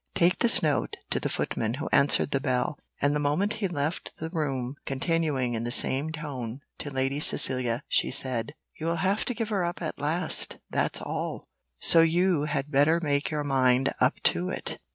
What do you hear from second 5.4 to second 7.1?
in the same tone, to